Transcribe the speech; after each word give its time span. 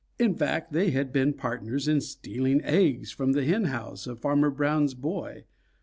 In 0.17 0.33
fact, 0.33 0.71
they 0.73 0.89
had 0.89 1.13
been 1.13 1.31
partners 1.33 1.87
in 1.87 2.01
stealing 2.01 2.63
eggs 2.63 3.11
from 3.11 3.33
the 3.33 3.45
hen 3.45 3.65
house 3.65 4.07
of 4.07 4.17
Farmer 4.17 4.49
Brown's 4.49 4.95
boy. 4.95 5.43